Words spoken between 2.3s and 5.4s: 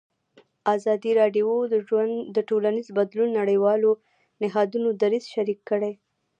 د ټولنیز بدلون د نړیوالو نهادونو دریځ